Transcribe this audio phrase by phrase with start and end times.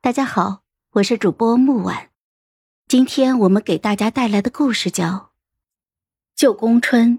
[0.00, 0.60] 大家好，
[0.92, 2.10] 我是主播木婉，
[2.86, 5.04] 今天我们给大家带来的故事叫
[6.36, 7.18] 《旧宫春》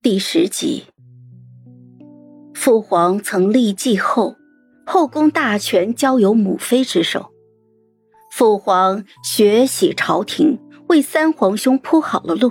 [0.00, 0.86] 第十集。
[2.54, 4.34] 父皇曾立继后，
[4.86, 7.30] 后宫大权交由母妃之手。
[8.32, 10.58] 父皇学习朝廷，
[10.88, 12.50] 为三皇兄铺好了路。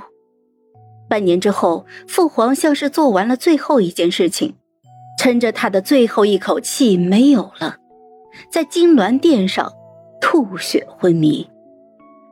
[1.10, 4.56] 半年之后，父皇像是做完了最后一件事情，
[5.18, 7.80] 趁着他的最后一口气没有了。
[8.50, 9.72] 在金銮殿上
[10.22, 11.50] 吐血昏迷，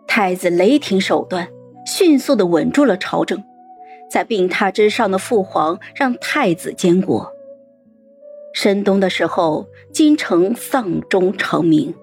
[0.08, 1.48] 太子雷霆手段
[1.86, 3.44] 迅速的稳住了朝政，
[4.10, 7.32] 在病榻之上的父皇让太子监国。
[8.54, 11.94] 深冬的时候，京城丧钟长鸣，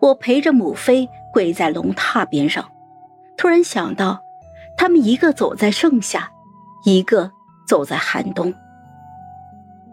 [0.00, 2.64] 我陪着母妃跪在龙榻边上，
[3.36, 4.20] 突然想到，
[4.76, 6.30] 他们一个走在盛夏，
[6.84, 7.30] 一个
[7.68, 8.52] 走在寒冬。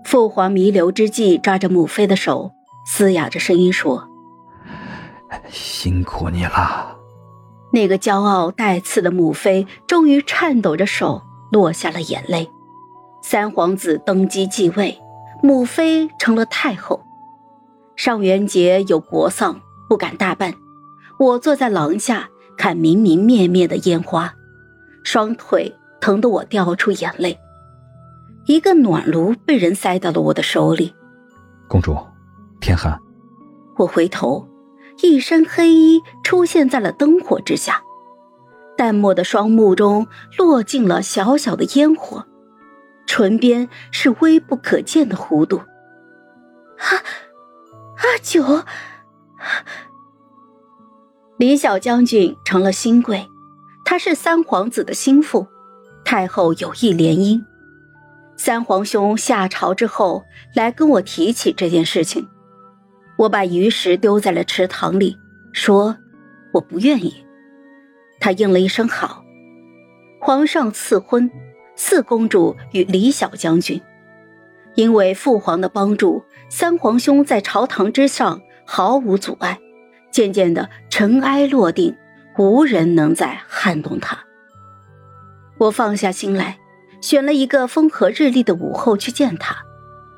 [0.04, 2.52] 父皇弥留之际，抓着母妃的手。
[2.86, 4.08] 嘶哑着声音说
[5.50, 6.98] ：“辛苦你了。”
[7.72, 12.50] 那个骄傲带刺的母妃终于颤抖着手落下了眼泪。
[13.24, 15.02] 三皇子登基继位，
[15.42, 17.04] 母妃成了太后。
[17.96, 20.54] 上元节有国丧，不敢大办。
[21.18, 24.34] 我坐在廊下看明明灭灭的烟花，
[25.04, 27.40] 双腿疼得我掉出眼泪。
[28.46, 30.94] 一个暖炉被人塞到了我的手里，
[31.68, 31.98] 公主。
[32.64, 32.98] 天寒，
[33.76, 34.48] 我回头，
[35.02, 37.84] 一身黑衣出现在了灯火之下，
[38.78, 42.26] 淡漠的双目中落进了小小的烟火，
[43.06, 45.58] 唇边是微不可见的弧度。
[46.78, 46.96] 阿
[47.98, 48.64] 阿九，
[51.36, 53.28] 李小将军成了新贵，
[53.84, 55.46] 他是三皇子的心腹，
[56.06, 57.44] 太后有意联姻。
[58.38, 60.24] 三皇兄下朝之后，
[60.56, 62.30] 来跟我提起这件事情。
[63.18, 65.18] 我把鱼食丢在了池塘里，
[65.52, 65.96] 说
[66.54, 67.26] ：“我不愿意。”
[68.20, 69.24] 他应了一声“好”。
[70.20, 71.30] 皇上赐婚，
[71.76, 73.82] 四公主与李小将军。
[74.76, 79.60] 因为父皇的帮助，三皇兄在朝堂之上毫无阻碍，
[80.10, 81.96] 渐渐的尘埃落定，
[82.40, 84.18] 无人能再撼动他。
[85.60, 86.58] 我放下心来，
[87.02, 89.56] 选了一个风和日丽的午后去见他，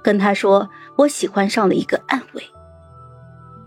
[0.02, 2.44] 跟他说我喜欢上了一个暗卫。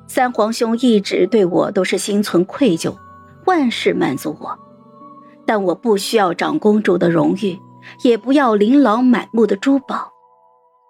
[0.08, 2.96] 三皇兄一直对我都是心存愧疚，
[3.44, 4.58] 万事满足我，
[5.46, 7.60] 但我不需要长公主的荣誉，
[8.02, 10.10] 也不要琳琅满目的珠宝。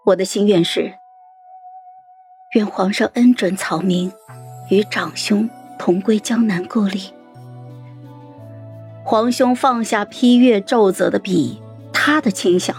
[0.07, 0.95] 我的心愿是，
[2.55, 4.11] 愿皇上恩准草民，
[4.71, 7.13] 与长兄同归江南故里。
[9.05, 11.61] 皇兄放下批阅奏折的笔，
[11.93, 12.77] 他的轻响，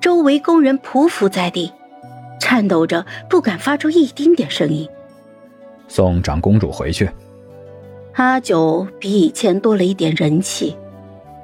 [0.00, 1.70] 周围宫人匍匐在地，
[2.40, 4.88] 颤抖着不敢发出一丁点声音。
[5.88, 7.10] 送长公主回去。
[8.14, 10.76] 阿九比以前多了一点人气，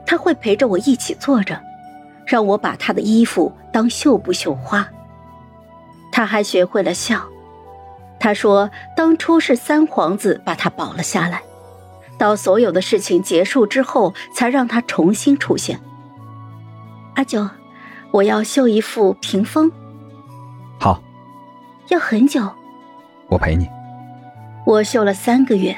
[0.06, 1.60] 他会陪着我一起坐着，
[2.27, 4.88] 让我把他的衣服当绣布绣花。
[6.12, 7.25] 他还学会了笑。
[8.21, 11.43] 他说：“当初是三皇子把他保了下来，
[12.16, 15.78] 到所有的事情结束之后，才让他重新出现。”
[17.16, 17.49] 阿九，
[18.12, 19.71] 我要绣一幅屏风。
[20.81, 21.03] 好。
[21.88, 22.49] 要很久。
[23.28, 23.69] 我陪你。
[24.66, 25.76] 我绣了三个月，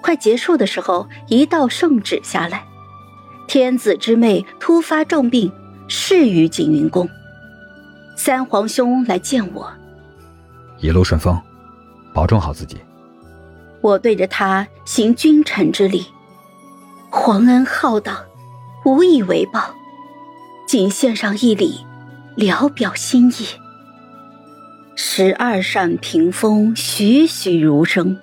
[0.00, 2.64] 快结束的时候，一道圣旨下来：
[3.46, 5.52] 天子之妹突发重病，
[5.86, 7.08] 逝于景云宫。
[8.16, 9.72] 三皇兄来见我，
[10.80, 11.40] 一路顺风，
[12.12, 12.76] 保重好自己。
[13.80, 16.04] 我对着他行君臣之礼，
[17.10, 18.16] 皇恩浩荡，
[18.84, 19.72] 无以为报，
[20.66, 21.86] 仅献上一礼，
[22.34, 23.46] 聊表心意。
[25.00, 28.18] 十二扇屏风栩栩如生，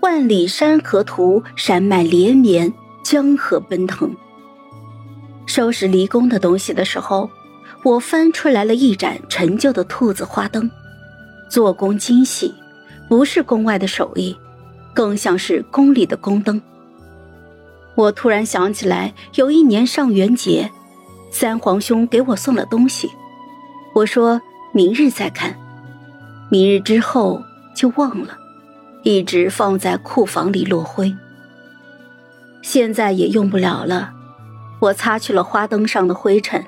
[0.00, 2.74] 万里山河图，山脉连绵，
[3.04, 4.12] 江河奔腾。
[5.46, 7.30] 收拾离宫的东西的时候，
[7.84, 10.68] 我翻出来了一盏陈旧的兔子花灯，
[11.48, 12.52] 做工精细，
[13.08, 14.36] 不是宫外的手艺，
[14.92, 16.60] 更像是宫里的宫灯。
[17.94, 20.68] 我突然想起来，有一年上元节，
[21.30, 23.08] 三皇兄给我送了东西，
[23.94, 25.61] 我说明日再看。
[26.52, 27.42] 明日之后
[27.74, 28.36] 就忘了，
[29.04, 31.10] 一直放在库房里落灰。
[32.60, 34.12] 现在也用不了了，
[34.78, 36.62] 我擦去了花灯上的灰尘，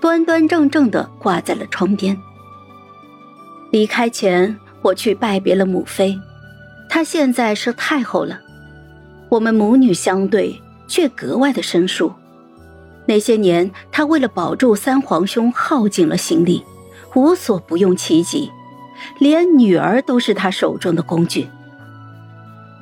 [0.00, 2.18] 端端正正的挂在了窗边。
[3.70, 6.18] 离开前，我去拜别了母妃，
[6.88, 8.40] 她现在是太后了。
[9.28, 12.12] 我们母女相对，却格外的生疏。
[13.06, 16.64] 那些年，她为了保住三皇兄，耗尽了心力，
[17.14, 18.50] 无所不用其极。
[19.18, 21.48] 连女儿都是他手中的工具，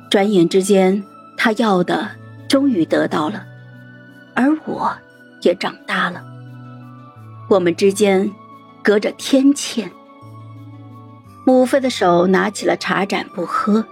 [0.09, 1.03] 转眼之间，
[1.35, 2.09] 他要的
[2.47, 3.45] 终于得到了，
[4.33, 4.91] 而我
[5.41, 6.23] 也长大了。
[7.49, 8.29] 我们之间
[8.83, 9.89] 隔着天堑。
[11.45, 13.85] 母妃的手拿起了茶盏，不喝，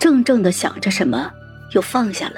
[0.00, 1.30] 怔怔的想着什么，
[1.72, 2.36] 又放下了。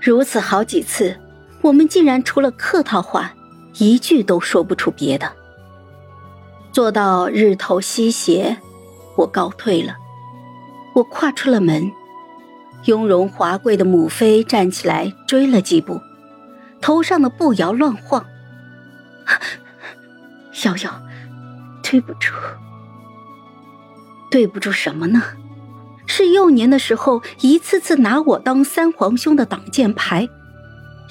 [0.00, 1.14] 如此好几次，
[1.60, 3.32] 我们竟然除了客套话，
[3.78, 5.30] 一句都说不出别的。
[6.72, 8.56] 做到日头西斜，
[9.16, 9.94] 我告退了。
[10.94, 11.92] 我跨出了门，
[12.86, 16.00] 雍容华贵的母妃站起来追了几步，
[16.80, 18.24] 头上的步摇乱晃。
[20.64, 21.02] 瑶瑶，
[21.82, 22.32] 对不住。
[24.30, 25.22] 对不住什么呢？
[26.06, 30.26] 是幼年的时候一次次拿我当三皇兄的挡箭牌，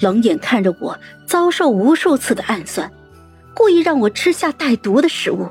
[0.00, 2.92] 冷眼看着我遭受无数次的暗算，
[3.54, 5.48] 故意让我吃下带毒的食物，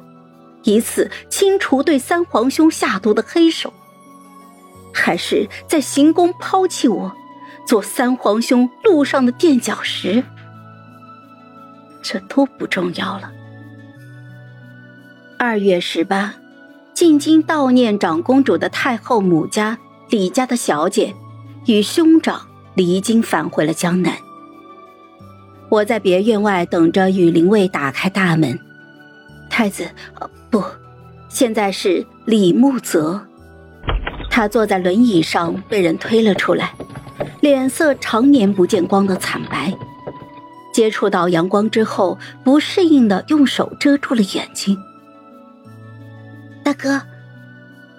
[0.63, 3.73] 以此清除对三皇兄下毒的黑手。
[4.93, 7.11] 还是在行宫抛弃我，
[7.65, 10.23] 做三皇兄路上的垫脚石？
[12.01, 13.31] 这都不重要了。
[15.37, 16.35] 二月十八。
[16.93, 21.15] 进京悼念长公主的太后母家李家的小姐，
[21.65, 24.15] 与兄长离京返回了江南。
[25.71, 28.59] 我在别院外等着雨林卫打开大门。
[29.49, 29.89] 太子，
[30.49, 30.61] 不，
[31.29, 33.25] 现在是李木泽。
[34.29, 36.73] 他坐在轮椅上，被人推了出来，
[37.39, 39.73] 脸色常年不见光的惨白。
[40.73, 44.77] 接触到阳光之后，不适应的用手遮住了眼睛。
[46.65, 47.01] 大哥，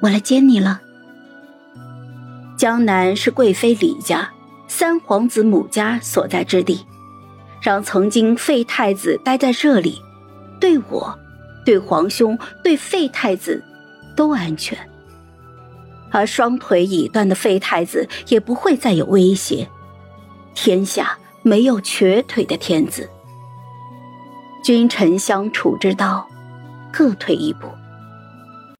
[0.00, 0.82] 我来接你了。
[2.58, 4.30] 江南是贵妃李家、
[4.68, 6.84] 三皇子母家所在之地，
[7.62, 10.02] 让曾经废太子待在这里，
[10.60, 11.18] 对我、
[11.64, 13.62] 对皇兄、对废太子
[14.16, 14.76] 都安全。
[16.10, 19.66] 而双腿已断的废太子也不会再有威胁。
[20.54, 23.08] 天下没有瘸腿的天子。
[24.62, 26.28] 君臣相处之道，
[26.92, 27.66] 各退一步。